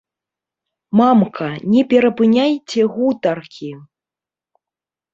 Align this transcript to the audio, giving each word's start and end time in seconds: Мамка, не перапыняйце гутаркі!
Мамка, 1.01 1.51
не 1.75 1.81
перапыняйце 1.93 2.81
гутаркі! 2.97 3.73